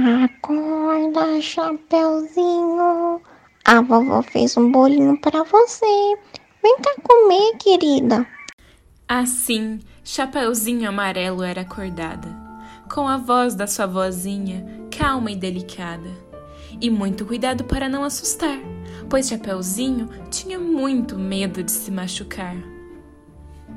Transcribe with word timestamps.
Acorda, 0.00 1.42
Chapeuzinho. 1.42 3.20
A 3.64 3.82
vovó 3.82 4.22
fez 4.22 4.56
um 4.56 4.72
bolinho 4.72 5.20
para 5.20 5.42
você. 5.44 6.16
Vem 6.62 6.76
cá 6.78 6.94
comer, 7.02 7.56
querida. 7.58 8.26
Assim, 9.06 9.80
Chapeuzinho 10.02 10.88
Amarelo 10.88 11.42
era 11.42 11.60
acordada, 11.60 12.28
com 12.90 13.06
a 13.06 13.18
voz 13.18 13.54
da 13.54 13.66
sua 13.66 13.86
vozinha, 13.86 14.66
calma 14.96 15.30
e 15.30 15.36
delicada. 15.36 16.10
E 16.80 16.88
muito 16.88 17.26
cuidado 17.26 17.64
para 17.64 17.88
não 17.88 18.02
assustar, 18.02 18.58
pois 19.08 19.28
Chapeuzinho 19.28 20.08
tinha 20.30 20.58
muito 20.58 21.18
medo 21.18 21.62
de 21.62 21.72
se 21.72 21.90
machucar. 21.90 22.56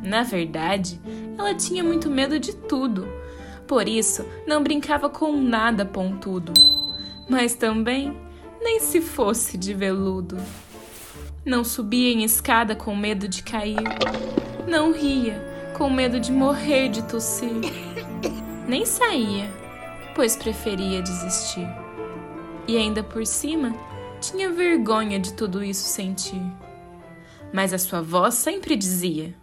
Na 0.02 0.24
verdade, 0.24 1.02
ela 1.38 1.54
tinha 1.54 1.84
muito 1.84 2.10
medo 2.10 2.40
de 2.40 2.56
tudo, 2.56 3.08
por 3.68 3.88
isso 3.88 4.26
não 4.48 4.64
brincava 4.64 5.10
com 5.10 5.36
nada 5.36 5.86
pontudo, 5.86 6.54
mas 7.30 7.56
também 7.56 8.18
nem 8.62 8.80
se 8.80 9.02
fosse 9.02 9.58
de 9.58 9.74
veludo. 9.74 10.38
Não 11.46 11.64
subia 11.64 12.12
em 12.12 12.24
escada 12.24 12.76
com 12.76 12.96
medo 12.96 13.28
de 13.28 13.44
cair, 13.44 13.78
não 14.68 14.94
ria 14.94 15.54
com 15.78 15.90
medo 15.90 16.20
de 16.20 16.32
morrer 16.32 16.90
de 16.90 17.04
tossir, 17.04 17.62
nem 18.68 18.86
saía, 18.86 19.50
pois 20.16 20.36
preferia 20.36 21.02
desistir. 21.02 21.68
E 22.68 22.78
ainda 22.78 23.04
por 23.04 23.26
cima, 23.26 23.76
tinha 24.22 24.50
vergonha 24.50 25.20
de 25.20 25.34
tudo 25.34 25.64
isso 25.64 25.88
sentir. 25.88 26.42
Mas 27.52 27.74
a 27.74 27.78
sua 27.78 28.02
voz 28.02 28.36
sempre 28.36 28.76
dizia: 28.76 29.36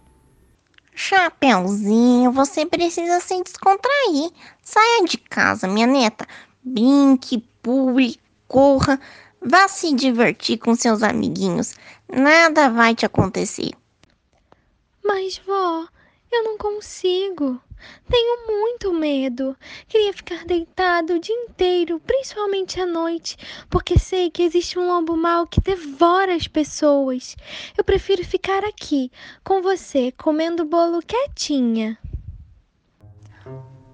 Chapeuzinho, 0.93 2.31
você 2.31 2.65
precisa 2.65 3.19
se 3.19 3.41
descontrair. 3.43 4.31
Saia 4.63 5.05
de 5.05 5.17
casa, 5.17 5.67
minha 5.67 5.87
neta. 5.87 6.27
Brinque, 6.63 7.39
pule, 7.61 8.19
corra. 8.47 8.99
Vá 9.41 9.67
se 9.67 9.93
divertir 9.95 10.57
com 10.57 10.75
seus 10.75 11.01
amiguinhos. 11.01 11.73
Nada 12.07 12.69
vai 12.69 12.93
te 12.93 13.05
acontecer. 13.05 13.71
Mas, 15.03 15.41
vó, 15.45 15.87
eu 16.31 16.43
não 16.43 16.57
consigo. 16.57 17.61
Tenho 18.09 18.47
muito 18.47 18.93
medo. 18.93 19.55
Queria 19.87 20.13
ficar 20.13 20.45
deitado 20.45 21.13
o 21.13 21.19
dia 21.19 21.35
inteiro, 21.35 21.99
principalmente 21.99 22.79
à 22.79 22.85
noite, 22.85 23.37
porque 23.69 23.97
sei 23.97 24.29
que 24.29 24.43
existe 24.43 24.77
um 24.77 24.87
lobo 24.87 25.17
mau 25.17 25.47
que 25.47 25.59
devora 25.59 26.35
as 26.35 26.47
pessoas. 26.47 27.35
Eu 27.77 27.83
prefiro 27.83 28.23
ficar 28.23 28.63
aqui, 28.63 29.11
com 29.43 29.61
você, 29.61 30.11
comendo 30.11 30.63
bolo 30.63 31.01
quietinha. 31.01 31.97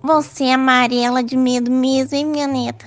Você 0.01 0.45
é 0.45 0.53
amarela 0.53 1.23
de 1.23 1.35
medo 1.35 1.71
mesmo, 1.71 2.15
hein, 2.15 2.25
minha 2.25 2.47
neta? 2.47 2.85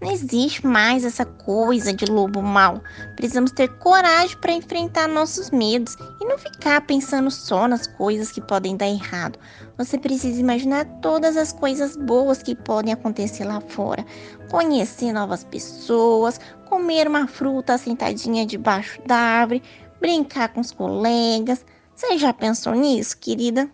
Não 0.00 0.12
existe 0.12 0.64
mais 0.64 1.04
essa 1.04 1.24
coisa 1.24 1.92
de 1.92 2.04
lobo 2.04 2.40
mau. 2.40 2.80
Precisamos 3.16 3.50
ter 3.50 3.68
coragem 3.78 4.36
para 4.38 4.52
enfrentar 4.52 5.08
nossos 5.08 5.50
medos 5.50 5.96
e 6.20 6.24
não 6.24 6.38
ficar 6.38 6.80
pensando 6.82 7.28
só 7.32 7.66
nas 7.66 7.88
coisas 7.88 8.30
que 8.30 8.40
podem 8.40 8.76
dar 8.76 8.86
errado. 8.86 9.40
Você 9.76 9.98
precisa 9.98 10.40
imaginar 10.40 10.84
todas 11.02 11.36
as 11.36 11.52
coisas 11.52 11.96
boas 11.96 12.44
que 12.44 12.54
podem 12.54 12.92
acontecer 12.92 13.44
lá 13.44 13.60
fora. 13.60 14.06
Conhecer 14.48 15.12
novas 15.12 15.42
pessoas, 15.42 16.40
comer 16.68 17.08
uma 17.08 17.26
fruta 17.26 17.76
sentadinha 17.76 18.46
debaixo 18.46 19.00
da 19.04 19.16
árvore, 19.16 19.64
brincar 20.00 20.50
com 20.50 20.60
os 20.60 20.70
colegas. 20.70 21.66
Você 21.96 22.16
já 22.16 22.32
pensou 22.32 22.72
nisso, 22.72 23.18
querida? 23.18 23.68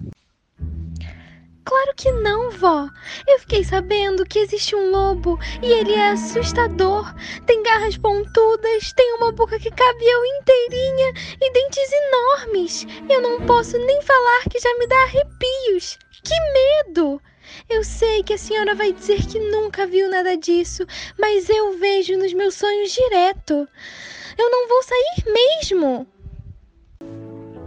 Claro 1.65 1.95
que 1.97 2.13
não, 2.13 2.51
vó. 2.51 2.89
Eu 3.27 3.39
fiquei 3.39 3.65
sabendo 3.65 4.27
que 4.27 4.39
existe 4.39 4.77
um 4.77 4.91
lobo 4.91 5.39
e 5.63 5.73
ele 5.73 5.95
é 5.95 6.11
assustador. 6.11 7.15
Tem 7.47 7.63
garras 7.63 7.97
pontudas, 7.97 8.93
tem 8.93 9.15
uma 9.15 9.33
boca 9.33 9.59
que 9.59 9.71
cabe 9.71 10.05
eu 10.05 10.25
inteirinha 10.27 11.13
e 11.41 11.53
dentes 11.53 11.91
enormes. 11.93 12.87
Eu 13.09 13.23
não 13.23 13.47
posso 13.47 13.79
nem 13.79 14.03
falar 14.03 14.43
que 14.51 14.61
já 14.61 14.75
me 14.79 14.87
dá 14.87 15.03
arrepios. 15.05 15.99
Que 16.23 16.35
medo! 16.53 17.21
Eu 17.69 17.83
sei 17.83 18.23
que 18.23 18.35
a 18.35 18.39
senhora 18.39 18.75
vai 18.75 18.93
dizer 18.93 19.27
que 19.27 19.39
nunca 19.39 19.87
viu 19.87 20.09
nada 20.11 20.37
disso, 20.37 20.87
mas 21.19 21.49
eu 21.49 21.79
vejo 21.79 22.17
nos 22.19 22.33
meus 22.35 22.55
sonhos 22.57 22.93
direto. 22.93 23.67
Eu 24.37 24.51
não 24.51 24.69
vou 24.69 24.83
sair 24.83 25.33
mesmo. 25.33 26.14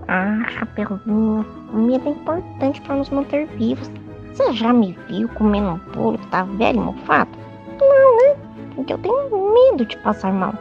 Ah, 0.09 0.45
Chapeuzinho, 0.51 1.45
comida 1.69 2.07
é 2.07 2.11
importante 2.11 2.79
para 2.81 2.95
nos 2.95 3.09
manter 3.09 3.45
vivos. 3.57 3.91
Você 4.31 4.53
já 4.53 4.71
me 4.71 4.97
viu 5.09 5.27
comendo 5.29 5.71
um 5.71 5.91
bolo 5.91 6.17
que 6.17 6.27
tá 6.27 6.43
velho 6.43 6.77
e 6.77 6.81
mofado? 6.81 7.31
Não, 7.77 8.17
né? 8.17 8.37
Porque 8.73 8.93
eu 8.93 8.97
tenho 8.99 9.53
medo 9.53 9.85
de 9.85 9.97
passar 9.97 10.31
mal. 10.31 10.53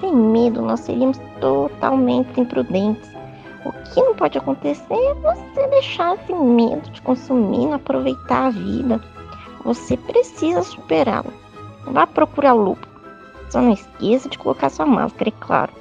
Sem 0.00 0.14
medo, 0.14 0.62
nós 0.62 0.78
seríamos 0.80 1.18
totalmente 1.40 2.40
imprudentes. 2.40 3.10
O 3.64 3.72
que 3.72 4.00
não 4.00 4.14
pode 4.14 4.38
acontecer 4.38 4.94
é 4.94 5.14
você 5.14 5.66
deixar 5.68 6.14
esse 6.14 6.32
medo 6.32 6.88
de 6.90 7.02
consumir 7.02 7.70
e 7.70 7.72
aproveitar 7.72 8.46
a 8.46 8.50
vida. 8.50 9.00
Você 9.64 9.96
precisa 9.96 10.62
superá-lo. 10.62 11.32
Vá 11.86 12.06
procurar 12.06 12.52
lupa. 12.52 12.86
Só 13.50 13.60
não 13.60 13.72
esqueça 13.72 14.28
de 14.28 14.38
colocar 14.38 14.68
sua 14.68 14.86
máscara, 14.86 15.30
é 15.30 15.40
claro. 15.40 15.72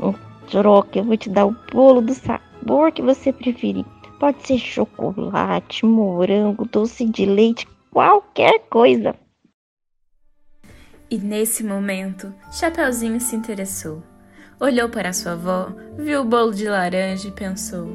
Em 0.00 0.14
troca, 0.48 1.00
eu 1.00 1.04
vou 1.04 1.16
te 1.18 1.28
dar 1.28 1.46
o 1.46 1.56
bolo 1.70 2.00
do 2.00 2.14
sabor 2.62 2.92
que 2.92 3.02
você 3.02 3.32
preferir. 3.32 3.84
Pode 4.18 4.46
ser 4.46 4.58
chocolate, 4.58 5.84
morango, 5.84 6.64
doce 6.64 7.04
de 7.04 7.26
leite, 7.26 7.66
qualquer 7.90 8.60
coisa. 8.70 9.14
E 11.10 11.18
nesse 11.18 11.64
momento, 11.64 12.32
Chapeuzinho 12.52 13.20
se 13.20 13.34
interessou. 13.34 14.02
Olhou 14.60 14.88
para 14.88 15.12
sua 15.12 15.32
avó, 15.32 15.72
viu 15.98 16.20
o 16.20 16.24
bolo 16.24 16.54
de 16.54 16.68
laranja 16.68 17.28
e 17.28 17.32
pensou: 17.32 17.88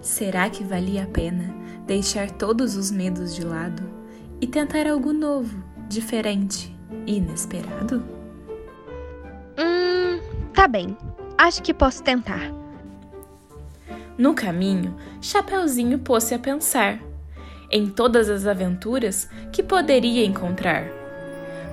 será 0.00 0.50
que 0.50 0.64
valia 0.64 1.04
a 1.04 1.06
pena 1.06 1.54
deixar 1.86 2.30
todos 2.32 2.76
os 2.76 2.90
medos 2.90 3.34
de 3.34 3.44
lado 3.44 3.82
e 4.40 4.46
tentar 4.46 4.88
algo 4.88 5.12
novo, 5.12 5.62
diferente 5.88 6.76
e 7.06 7.18
inesperado? 7.18 8.04
Hum, 9.56 10.20
tá 10.52 10.66
bem. 10.66 10.96
Acho 11.38 11.62
que 11.62 11.72
posso 11.72 12.02
tentar. 12.02 12.63
No 14.16 14.34
caminho, 14.34 14.96
Chapeuzinho 15.20 15.98
pôs-se 15.98 16.34
a 16.34 16.38
pensar 16.38 17.00
em 17.70 17.88
todas 17.90 18.30
as 18.30 18.46
aventuras 18.46 19.28
que 19.52 19.62
poderia 19.62 20.24
encontrar. 20.24 20.84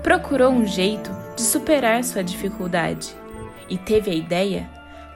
Procurou 0.02 0.52
um 0.52 0.66
jeito 0.66 1.12
de 1.36 1.44
superar 1.44 2.04
sua 2.04 2.24
dificuldade 2.24 3.16
e 3.70 3.78
teve 3.78 4.10
a 4.10 4.16
ideia 4.16 4.70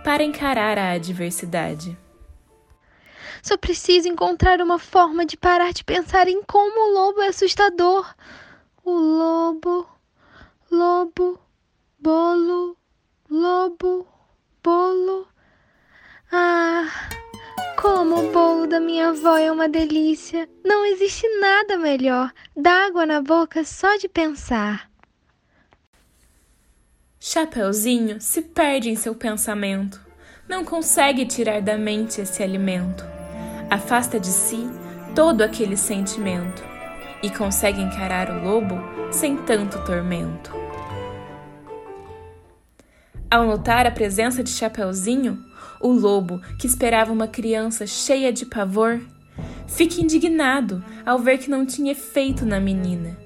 para 0.04 0.24
encarar 0.24 0.78
a 0.78 0.92
adversidade. 0.92 1.98
Só 3.42 3.58
preciso 3.58 4.08
encontrar 4.08 4.62
uma 4.62 4.78
forma 4.78 5.26
de 5.26 5.36
parar 5.36 5.74
de 5.74 5.84
pensar 5.84 6.28
em 6.28 6.44
como 6.44 6.90
o 6.90 6.94
lobo 6.94 7.22
é 7.22 7.28
assustador. 7.28 8.14
O 8.84 8.92
lobo, 8.92 9.88
lobo, 10.72 11.40
bolo, 12.00 12.78
lobo, 13.30 14.08
bolo. 14.64 15.35
Ah, 16.32 16.90
como 17.80 18.16
o 18.20 18.32
bolo 18.32 18.68
da 18.68 18.80
minha 18.80 19.10
avó 19.10 19.38
é 19.38 19.52
uma 19.52 19.70
delícia. 19.70 20.50
Não 20.64 20.86
existe 20.86 21.28
nada 21.40 21.78
melhor. 21.78 22.32
Dá 22.56 22.88
água 22.88 23.06
na 23.06 23.22
boca 23.22 23.64
só 23.64 23.96
de 23.98 24.08
pensar. 24.10 24.90
Chapeuzinho 27.20 28.22
se 28.22 28.42
perde 28.42 28.90
em 28.90 28.96
seu 28.96 29.16
pensamento. 29.16 30.00
Não 30.48 30.64
consegue 30.64 31.26
tirar 31.26 31.62
da 31.62 31.78
mente 31.78 32.22
esse 32.22 32.44
alimento. 32.44 33.04
Afasta 33.70 34.20
de 34.20 34.28
si 34.28 34.70
todo 35.16 35.42
aquele 35.42 35.76
sentimento 35.76 36.64
e 37.24 37.30
consegue 37.30 37.82
encarar 37.82 38.30
o 38.30 38.44
lobo 38.44 38.76
sem 39.12 39.38
tanto 39.38 39.84
tormento. 39.86 40.52
Ao 43.30 43.46
notar 43.46 43.88
a 43.88 43.92
presença 43.92 44.44
de 44.44 44.52
Chapeuzinho, 44.52 45.44
o 45.80 45.92
lobo, 45.92 46.42
que 46.58 46.68
esperava 46.68 47.12
uma 47.12 47.28
criança 47.28 47.86
cheia 47.86 48.32
de 48.32 48.46
pavor, 48.46 49.02
fica 49.68 50.02
indignado 50.02 50.84
ao 51.06 51.20
ver 51.20 51.38
que 51.38 51.50
não 51.50 51.66
tinha 51.66 51.92
efeito 51.92 52.46
na 52.46 52.60
menina, 52.60 53.18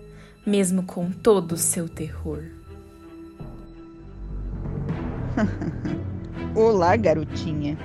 mesmo 0.46 0.84
com 0.84 1.12
todo 1.12 1.54
o 1.54 1.58
seu 1.58 1.88
terror. 1.88 2.44
Olá, 6.56 6.96
garotinha. 6.96 7.78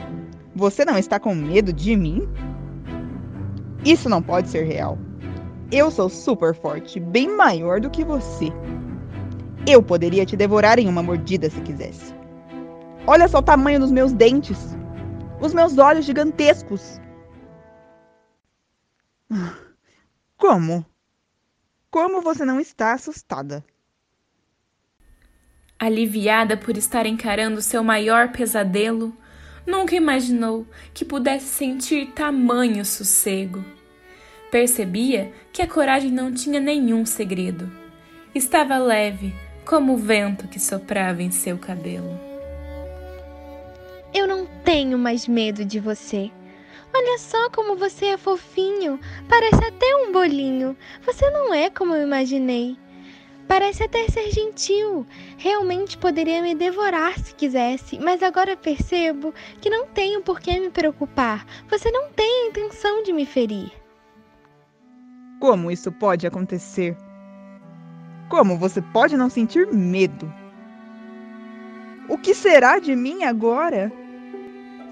Você 0.55 0.85
não 0.85 0.97
está 0.97 1.19
com 1.19 1.35
medo 1.35 1.73
de 1.73 1.97
mim? 1.97 2.29
Isso 3.85 4.09
não 4.09 4.23
pode 4.23 4.49
ser 4.49 4.65
real. 4.65 4.99
Eu 5.71 5.91
sou 5.91 6.09
super 6.09 6.55
forte, 6.55 7.01
bem 7.01 7.29
maior 7.29 7.81
do 7.81 7.91
que 7.91 8.05
você. 8.05 8.53
Eu 9.67 9.83
poderia 9.83 10.25
te 10.25 10.37
devorar 10.37 10.79
em 10.79 10.89
uma 10.89 11.03
mordida 11.03 11.51
se 11.51 11.61
quisesse. 11.61 12.15
Olha 13.07 13.29
só 13.29 13.39
o 13.39 13.43
tamanho 13.43 13.81
dos 13.81 13.93
meus 13.93 14.13
dentes. 14.13 14.75
Os 15.41 15.53
meus 15.53 15.77
olhos 15.77 16.07
gigantescos. 16.07 16.99
Como? 20.39 20.87
Como 21.91 22.23
você 22.23 22.45
não 22.45 22.59
está 22.59 22.95
assustada? 22.95 23.63
Aliviada 25.79 26.57
por 26.57 26.77
estar 26.79 27.05
encarando 27.05 27.61
seu 27.61 27.85
maior 27.85 28.33
pesadelo, 28.33 29.15
nunca 29.67 29.95
imaginou 29.95 30.67
que 30.95 31.05
pudesse 31.05 31.47
sentir 31.47 32.13
tamanho 32.13 32.85
sossego. 32.85 33.63
Percebia 34.51 35.33
que 35.53 35.61
a 35.61 35.69
coragem 35.69 36.11
não 36.11 36.33
tinha 36.33 36.61
nenhum 36.61 37.05
segredo. 37.05 37.71
Estava 38.35 38.79
leve, 38.79 39.35
como 39.67 39.95
o 39.95 39.99
vento 39.99 40.49
que 40.49 40.59
soprava 40.59 41.23
em 41.23 41.31
seu 41.31 41.59
cabelo. 41.59 42.34
Eu 44.15 44.29
não 44.29 44.47
tenho 44.65 44.97
mais 44.97 45.27
medo 45.27 45.65
de 45.65 45.81
você. 45.81 46.31
Olha 46.95 47.19
só 47.19 47.51
como 47.51 47.75
você 47.75 48.07
é 48.07 48.17
fofinho. 48.17 49.01
Parece 49.29 49.65
até 49.65 49.97
um 49.97 50.13
bolinho. 50.13 50.77
Você 51.05 51.29
não 51.31 51.53
é 51.53 51.69
como 51.69 51.97
eu 51.97 52.03
imaginei. 52.03 52.79
Parece 53.49 53.83
até 53.83 54.07
ser 54.07 54.31
gentil. 54.31 55.05
Realmente 55.37 55.99
poderia 55.99 56.41
me 56.41 56.55
devorar 56.55 57.19
se 57.19 57.35
quisesse, 57.35 57.99
mas 57.99 58.23
agora 58.23 58.57
percebo 58.57 59.35
que 59.61 59.69
não 59.69 59.89
tenho 59.89 60.23
por 60.23 60.39
que 60.39 60.61
me 60.61 60.71
preocupar. 60.71 61.45
Você 61.69 61.91
não 61.91 62.09
tem 62.13 62.45
a 62.45 62.49
intenção 62.51 63.03
de 63.03 63.13
me 63.13 63.27
ferir. 63.27 63.73
Como 65.41 65.73
isso 65.73 65.91
pode 65.91 66.25
acontecer? 66.25 66.97
Como 68.31 68.57
você 68.57 68.81
pode 68.81 69.17
não 69.17 69.29
sentir 69.29 69.67
medo? 69.73 70.33
O 72.09 72.17
que 72.17 72.33
será 72.33 72.79
de 72.79 72.95
mim 72.95 73.25
agora? 73.25 74.04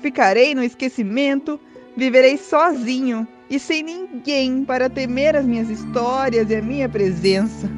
Ficarei 0.03 0.53
no 0.53 0.65
esquecimento, 0.65 1.61
viverei 1.97 2.37
sozinho 2.37 3.27
e 3.49 3.57
sem 3.57 3.85
ninguém 3.85 4.65
para 4.65 4.91
temer 4.91 5.37
as 5.37 5.47
minhas 5.47 5.71
histórias 5.71 6.51
e 6.51 6.57
a 6.57 6.61
minha 6.61 6.89
presença. 6.89 7.71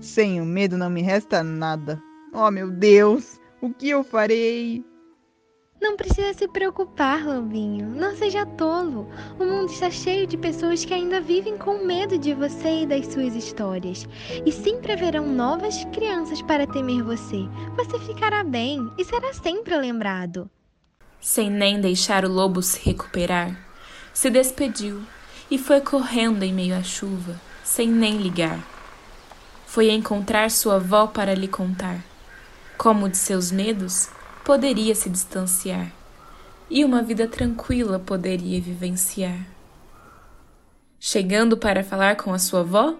Sem 0.00 0.40
o 0.40 0.44
medo 0.44 0.76
não 0.76 0.90
me 0.90 1.02
resta 1.02 1.44
nada. 1.44 2.02
Oh, 2.32 2.50
meu 2.50 2.68
Deus, 2.68 3.40
o 3.62 3.72
que 3.72 3.90
eu 3.90 4.02
farei? 4.02 4.84
Não 5.80 5.96
precisa 5.96 6.34
se 6.34 6.48
preocupar, 6.48 7.24
Lobinho. 7.24 7.88
Não 7.90 8.16
seja 8.16 8.44
tolo. 8.44 9.08
O 9.38 9.44
mundo 9.44 9.70
está 9.70 9.88
cheio 9.88 10.26
de 10.26 10.36
pessoas 10.36 10.84
que 10.84 10.94
ainda 10.94 11.20
vivem 11.20 11.56
com 11.56 11.84
medo 11.84 12.18
de 12.18 12.34
você 12.34 12.82
e 12.82 12.86
das 12.86 13.06
suas 13.06 13.36
histórias. 13.36 14.08
E 14.44 14.50
sempre 14.50 14.92
haverão 14.92 15.26
novas 15.26 15.84
crianças 15.92 16.42
para 16.42 16.66
temer 16.66 17.04
você. 17.04 17.42
Você 17.76 17.98
ficará 18.00 18.42
bem 18.42 18.90
e 18.98 19.04
será 19.04 19.32
sempre 19.32 19.76
lembrado. 19.76 20.50
Sem 21.26 21.50
nem 21.50 21.80
deixar 21.80 22.24
o 22.24 22.32
lobo 22.32 22.62
se 22.62 22.78
recuperar, 22.78 23.58
se 24.14 24.30
despediu 24.30 25.02
e 25.50 25.58
foi 25.58 25.80
correndo 25.80 26.44
em 26.44 26.52
meio 26.52 26.76
à 26.76 26.84
chuva, 26.84 27.34
sem 27.64 27.88
nem 27.88 28.18
ligar. 28.18 28.64
Foi 29.66 29.90
encontrar 29.90 30.52
sua 30.52 30.76
avó 30.76 31.08
para 31.08 31.34
lhe 31.34 31.48
contar 31.48 31.98
como 32.78 33.08
de 33.08 33.16
seus 33.16 33.50
medos 33.50 34.08
poderia 34.44 34.94
se 34.94 35.10
distanciar 35.10 35.90
e 36.70 36.84
uma 36.84 37.02
vida 37.02 37.26
tranquila 37.26 37.98
poderia 37.98 38.60
vivenciar. 38.60 39.44
Chegando 41.00 41.56
para 41.56 41.82
falar 41.82 42.14
com 42.14 42.32
a 42.32 42.38
sua 42.38 42.60
avó, 42.60 42.94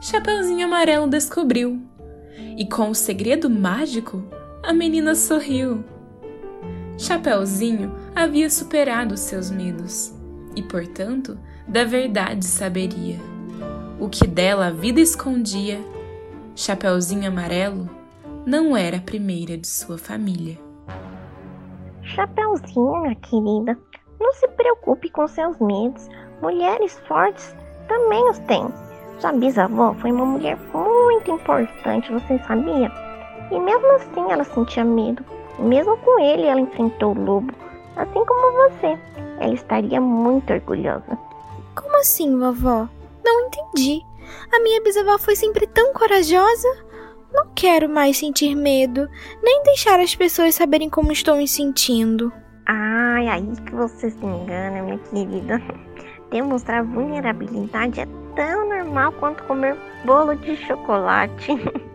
Chapeuzinho 0.00 0.68
Amarelo 0.68 1.08
descobriu. 1.08 1.82
E 2.56 2.64
com 2.64 2.90
o 2.90 2.94
segredo 2.94 3.50
mágico, 3.50 4.22
a 4.62 4.72
menina 4.72 5.16
sorriu. 5.16 5.95
Chapeuzinho 6.98 7.94
havia 8.14 8.48
superado 8.48 9.18
seus 9.18 9.50
medos 9.50 10.14
e, 10.54 10.62
portanto, 10.62 11.38
da 11.68 11.84
verdade 11.84 12.46
saberia. 12.46 13.18
O 14.00 14.08
que 14.08 14.26
dela 14.26 14.68
a 14.68 14.70
vida 14.70 14.98
escondia, 14.98 15.78
Chapeuzinho 16.54 17.28
Amarelo 17.28 17.88
não 18.46 18.74
era 18.74 18.96
a 18.96 19.00
primeira 19.00 19.58
de 19.58 19.66
sua 19.66 19.98
família. 19.98 20.58
Chapeuzinho, 22.02 23.02
minha 23.02 23.14
querida, 23.16 23.78
não 24.18 24.32
se 24.32 24.48
preocupe 24.48 25.10
com 25.10 25.28
seus 25.28 25.58
medos. 25.58 26.08
Mulheres 26.40 26.98
fortes 27.06 27.54
também 27.88 28.26
os 28.30 28.38
têm. 28.40 28.72
Sua 29.18 29.32
bisavó 29.32 29.92
foi 29.94 30.12
uma 30.12 30.24
mulher 30.24 30.56
muito 30.72 31.30
importante, 31.30 32.10
você 32.10 32.38
sabia? 32.46 32.90
E 33.50 33.60
mesmo 33.60 33.92
assim 33.96 34.30
ela 34.30 34.44
sentia 34.44 34.84
medo. 34.84 35.22
Mesmo 35.58 35.96
com 35.98 36.20
ele 36.20 36.42
ela 36.42 36.60
enfrentou 36.60 37.16
o 37.16 37.24
lobo, 37.24 37.52
assim 37.96 38.24
como 38.24 38.70
você. 38.70 38.98
Ela 39.40 39.54
estaria 39.54 40.00
muito 40.00 40.52
orgulhosa. 40.52 41.18
Como 41.74 41.96
assim, 41.98 42.38
vovó? 42.38 42.88
Não 43.24 43.46
entendi. 43.46 44.02
A 44.52 44.60
minha 44.60 44.82
bisavó 44.82 45.18
foi 45.18 45.36
sempre 45.36 45.66
tão 45.66 45.92
corajosa? 45.92 46.68
Não 47.32 47.48
quero 47.54 47.88
mais 47.88 48.16
sentir 48.16 48.54
medo, 48.54 49.08
nem 49.42 49.62
deixar 49.62 50.00
as 50.00 50.14
pessoas 50.14 50.54
saberem 50.54 50.88
como 50.88 51.12
estou 51.12 51.36
me 51.36 51.46
sentindo. 51.46 52.32
Ai, 52.66 53.28
aí 53.28 53.52
que 53.64 53.74
você 53.74 54.10
se 54.10 54.24
engana, 54.24 54.82
minha 54.82 54.98
querida. 54.98 55.60
Demonstrar 56.30 56.82
vulnerabilidade 56.84 58.00
é 58.00 58.06
tão 58.34 58.68
normal 58.68 59.12
quanto 59.12 59.44
comer 59.44 59.76
bolo 60.04 60.34
de 60.36 60.56
chocolate. 60.56 61.52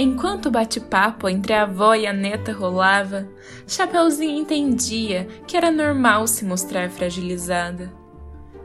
Enquanto 0.00 0.46
o 0.46 0.50
bate-papo 0.52 1.28
entre 1.28 1.52
a 1.52 1.62
avó 1.62 1.92
e 1.92 2.06
a 2.06 2.12
neta 2.12 2.52
rolava, 2.52 3.28
Chapeuzinho 3.66 4.38
entendia 4.38 5.26
que 5.44 5.56
era 5.56 5.72
normal 5.72 6.28
se 6.28 6.44
mostrar 6.44 6.88
fragilizada. 6.88 7.92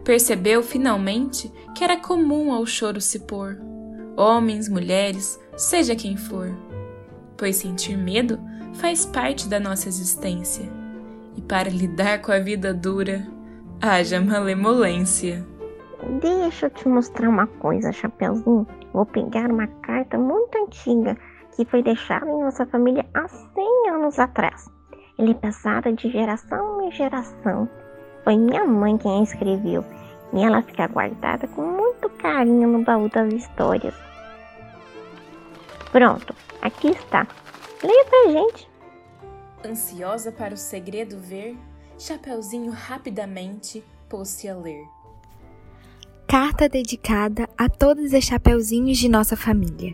Percebeu 0.03 0.61
finalmente 0.61 1.51
que 1.73 1.83
era 1.83 1.97
comum 1.97 2.53
ao 2.53 2.67
choro 2.67 3.01
se 3.01 3.21
pôr. 3.21 3.57
Homens, 4.15 4.69
mulheres, 4.69 5.39
seja 5.57 5.95
quem 5.95 6.15
for. 6.15 6.55
Pois 7.35 7.55
sentir 7.55 7.97
medo 7.97 8.39
faz 8.75 9.03
parte 9.03 9.47
da 9.47 9.59
nossa 9.59 9.89
existência. 9.89 10.71
E 11.35 11.41
para 11.41 11.67
lidar 11.67 12.21
com 12.21 12.31
a 12.31 12.37
vida 12.37 12.71
dura, 12.75 13.27
haja 13.81 14.21
malemolência. 14.21 15.43
Deixa 16.19 16.65
eu 16.65 16.69
te 16.69 16.87
mostrar 16.87 17.29
uma 17.29 17.47
coisa, 17.47 17.91
Chapeuzinho. 17.91 18.67
Vou 18.91 19.05
pegar 19.05 19.49
uma 19.49 19.67
carta 19.67 20.17
muito 20.17 20.57
antiga 20.57 21.17
que 21.55 21.65
foi 21.65 21.81
deixada 21.81 22.25
em 22.25 22.43
nossa 22.43 22.65
família 22.65 23.05
há 23.13 23.27
100 23.27 23.89
anos 23.89 24.19
atrás. 24.19 24.69
Ela 25.17 25.31
é 25.31 25.33
passada 25.35 25.93
de 25.93 26.09
geração 26.09 26.81
em 26.81 26.91
geração. 26.91 27.69
Foi 28.23 28.37
minha 28.37 28.65
mãe 28.65 28.97
quem 28.97 29.19
a 29.19 29.23
escreveu 29.23 29.83
e 30.33 30.43
ela 30.43 30.61
fica 30.63 30.87
guardada 30.87 31.47
com 31.47 31.61
muito 31.61 32.09
carinho 32.09 32.67
no 32.67 32.83
baú 32.83 33.07
das 33.09 33.31
histórias. 33.31 33.95
Pronto, 35.91 36.35
aqui 36.61 36.89
está. 36.89 37.27
Leia 37.83 38.05
pra 38.05 38.31
gente. 38.31 38.69
Ansiosa 39.65 40.31
para 40.31 40.53
o 40.53 40.57
segredo 40.57 41.17
ver, 41.19 41.55
Chapeuzinho 41.99 42.71
rapidamente 42.71 43.83
pôs-se 44.09 44.49
a 44.49 44.55
ler. 44.55 44.83
Carta 46.33 46.67
dedicada 46.67 47.47
a 47.55 47.69
todos 47.69 48.11
os 48.11 48.23
chapeuzinhos 48.23 48.97
de 48.97 49.07
nossa 49.07 49.37
família, 49.37 49.93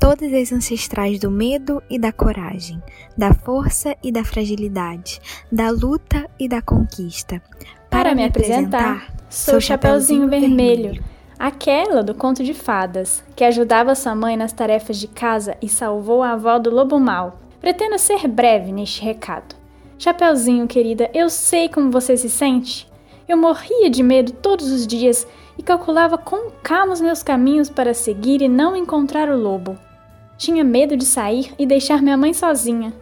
todas 0.00 0.34
as 0.34 0.50
ancestrais 0.52 1.20
do 1.20 1.30
medo 1.30 1.80
e 1.88 1.96
da 1.96 2.10
coragem, 2.10 2.82
da 3.16 3.32
força 3.32 3.94
e 4.02 4.10
da 4.10 4.24
fragilidade, 4.24 5.20
da 5.50 5.70
luta 5.70 6.28
e 6.40 6.48
da 6.48 6.60
conquista. 6.60 7.40
Para, 7.88 8.16
me 8.16 8.24
apresentar, 8.24 9.14
sou 9.30 9.60
Chapeuzinho 9.60 10.28
Vermelho 10.28 11.00
Aquela 11.38 12.02
do 12.02 12.16
conto 12.16 12.42
de 12.42 12.52
fadas, 12.52 13.22
que 13.36 13.44
ajudava 13.44 13.94
sua 13.94 14.16
mãe 14.16 14.36
nas 14.36 14.52
tarefas 14.52 14.96
de 14.96 15.06
casa 15.06 15.56
e 15.62 15.68
salvou 15.68 16.20
a 16.20 16.32
avó 16.32 16.58
do 16.58 16.68
lobo 16.68 16.98
mau. 16.98 17.38
Pretendo 17.60 17.96
ser 17.96 18.26
breve 18.26 18.72
neste 18.72 19.04
recado. 19.04 19.54
Chapeuzinho, 20.00 20.66
querida, 20.66 21.08
eu 21.14 21.30
sei 21.30 21.68
como 21.68 21.92
você 21.92 22.16
se 22.16 22.28
sente. 22.28 22.90
Eu 23.28 23.36
morria 23.36 23.88
de 23.88 24.02
medo 24.02 24.32
todos 24.32 24.68
os 24.72 24.84
dias 24.84 25.26
e 25.58 25.62
calculava 25.62 26.18
com 26.18 26.50
calma 26.62 26.92
os 26.92 27.00
meus 27.00 27.22
caminhos 27.22 27.70
para 27.70 27.94
seguir 27.94 28.42
e 28.42 28.48
não 28.48 28.76
encontrar 28.76 29.28
o 29.28 29.36
lobo. 29.36 29.78
Tinha 30.36 30.62
medo 30.62 30.96
de 30.96 31.04
sair 31.04 31.54
e 31.58 31.64
deixar 31.64 32.02
minha 32.02 32.16
mãe 32.16 32.34
sozinha. 32.34 32.92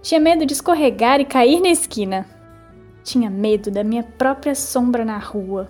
Tinha 0.00 0.20
medo 0.20 0.46
de 0.46 0.52
escorregar 0.52 1.20
e 1.20 1.24
cair 1.24 1.60
na 1.60 1.68
esquina. 1.68 2.24
Tinha 3.02 3.28
medo 3.28 3.70
da 3.70 3.82
minha 3.82 4.02
própria 4.02 4.54
sombra 4.54 5.04
na 5.04 5.18
rua. 5.18 5.68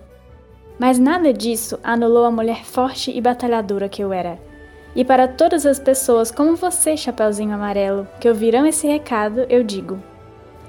Mas 0.79 0.99
nada 0.99 1.33
disso 1.33 1.79
anulou 1.83 2.25
a 2.25 2.31
mulher 2.31 2.65
forte 2.65 3.11
e 3.11 3.21
batalhadora 3.21 3.89
que 3.89 4.03
eu 4.03 4.13
era. 4.13 4.39
E 4.95 5.05
para 5.05 5.27
todas 5.27 5.65
as 5.65 5.79
pessoas 5.79 6.31
como 6.31 6.57
você, 6.57 6.97
Chapeuzinho 6.97 7.55
Amarelo, 7.55 8.07
que 8.21 8.29
ouvirão 8.29 8.67
esse 8.67 8.87
recado, 8.87 9.47
eu 9.49 9.63
digo: 9.63 9.99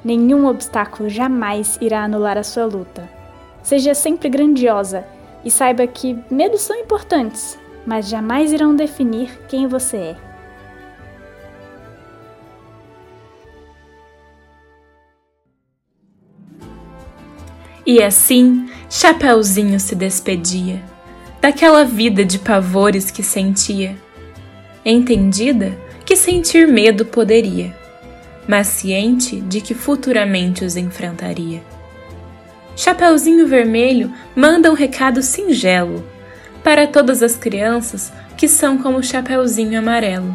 nenhum 0.04 0.48
obstáculo 0.48 1.10
jamais 1.10 1.78
irá 1.82 2.04
anular 2.04 2.38
a 2.38 2.44
sua 2.44 2.66
luta. 2.66 3.10
Seja 3.62 3.94
sempre 3.94 4.30
grandiosa 4.30 5.06
e 5.44 5.52
saiba 5.52 5.86
que 5.88 6.18
medos 6.30 6.62
são 6.62 6.76
importantes, 6.78 7.58
mas 7.86 8.08
jamais 8.08 8.52
irão 8.52 8.76
definir 8.76 9.30
quem 9.48 9.68
você 9.68 9.98
é. 9.98 10.30
E 17.86 18.04
assim, 18.04 18.70
Chapeuzinho 18.90 19.80
se 19.80 19.96
despedia, 19.96 20.80
daquela 21.42 21.84
vida 21.84 22.24
de 22.24 22.38
pavores 22.38 23.10
que 23.10 23.24
sentia. 23.24 23.98
Entendida 24.86 25.76
que 26.06 26.16
sentir 26.16 26.68
medo 26.68 27.06
poderia, 27.06 27.76
mas 28.48 28.68
ciente 28.68 29.42
de 29.42 29.62
que 29.62 29.74
futuramente 29.74 30.64
os 30.64 30.76
enfrentaria. 30.76 31.64
Chapeuzinho 32.80 33.46
Vermelho 33.46 34.10
manda 34.34 34.72
um 34.72 34.74
recado 34.74 35.22
singelo 35.22 36.02
para 36.64 36.88
todas 36.88 37.22
as 37.22 37.36
crianças 37.36 38.10
que 38.38 38.48
são 38.48 38.78
como 38.78 39.04
Chapeuzinho 39.04 39.78
Amarelo. 39.78 40.34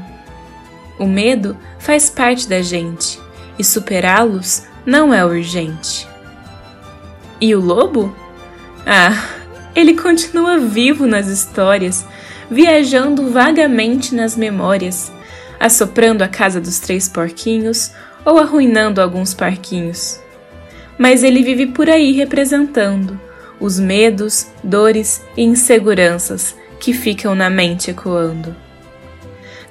O 0.99 1.07
medo 1.07 1.57
faz 1.79 2.11
parte 2.11 2.47
da 2.47 2.61
gente 2.61 3.19
e 3.59 3.65
superá-los 3.65 4.65
não 4.85 5.15
é 5.15 5.25
urgente. 5.25 6.07
E 7.41 7.55
o 7.55 7.61
lobo? 7.63 8.15
Ah, 8.85 9.27
ele 9.75 9.95
continua 9.95 10.59
vivo 10.59 11.07
nas 11.07 11.29
histórias, 11.29 12.05
viajando 12.51 13.31
vagamente 13.31 14.15
nas 14.15 14.37
memórias, 14.37 15.11
assoprando 15.59 16.23
a 16.23 16.29
casa 16.29 16.61
dos 16.61 16.79
três 16.79 17.09
porquinhos 17.09 17.91
ou 18.23 18.39
arruinando 18.39 19.01
alguns 19.01 19.33
parquinhos 19.33 20.23
mas 20.99 21.23
ele 21.23 21.43
vive 21.43 21.67
por 21.67 21.89
aí 21.89 22.13
representando 22.13 23.19
os 23.61 23.79
medos, 23.79 24.49
dores 24.63 25.23
e 25.37 25.43
inseguranças 25.43 26.57
que 26.79 26.93
ficam 26.93 27.35
na 27.35 27.49
mente 27.49 27.91
ecoando. 27.91 28.55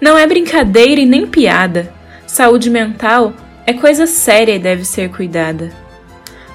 Não 0.01 0.17
é 0.17 0.25
brincadeira 0.25 1.01
e 1.01 1.05
nem 1.05 1.27
piada. 1.27 1.93
Saúde 2.25 2.69
mental 2.69 3.33
é 3.65 3.73
coisa 3.73 4.07
séria 4.07 4.55
e 4.55 4.59
deve 4.59 4.83
ser 4.83 5.09
cuidada. 5.09 5.71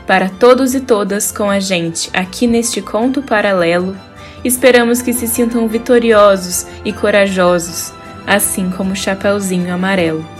Para 0.06 0.28
todos 0.28 0.74
e 0.74 0.80
todas 0.80 1.30
com 1.30 1.48
a 1.48 1.60
gente 1.60 2.10
aqui 2.12 2.46
neste 2.46 2.80
conto 2.80 3.22
paralelo, 3.22 3.96
esperamos 4.44 5.00
que 5.02 5.12
se 5.12 5.26
sintam 5.26 5.68
vitoriosos 5.68 6.66
e 6.84 6.92
corajosos, 6.92 7.92
assim 8.26 8.70
como 8.70 8.92
o 8.92 8.96
Chapeuzinho 8.96 9.72
Amarelo. 9.72 10.37